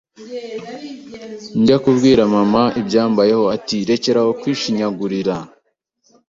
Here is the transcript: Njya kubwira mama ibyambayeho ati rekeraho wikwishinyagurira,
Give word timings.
Njya 1.59 1.77
kubwira 1.83 2.21
mama 2.35 2.61
ibyambayeho 2.81 3.45
ati 3.55 3.75
rekeraho 3.89 4.29
wikwishinyagurira, 4.31 5.35